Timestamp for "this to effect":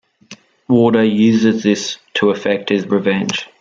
1.61-2.69